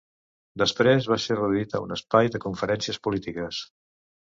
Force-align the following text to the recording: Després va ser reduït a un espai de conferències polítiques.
Després 0.61 1.09
va 1.11 1.19
ser 1.27 1.37
reduït 1.39 1.77
a 1.77 1.83
un 1.85 1.95
espai 1.99 2.35
de 2.37 2.45
conferències 2.49 3.05
polítiques. 3.09 3.67